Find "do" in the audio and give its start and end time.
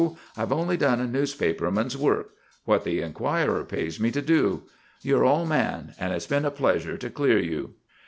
4.23-4.63